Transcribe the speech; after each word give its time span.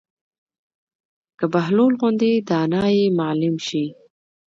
که 1.37 1.45
بهلول 1.53 1.93
غوندې 1.99 2.31
دانا 2.49 2.83
ئې 2.95 3.03
معلم 3.19 3.55
شي 3.67 3.85